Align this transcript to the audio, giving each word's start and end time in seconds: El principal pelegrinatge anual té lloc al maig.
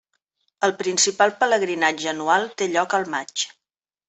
El 0.67 0.71
principal 0.79 1.33
pelegrinatge 1.43 2.09
anual 2.13 2.49
té 2.63 2.71
lloc 2.73 2.97
al 3.01 3.07
maig. 3.17 3.47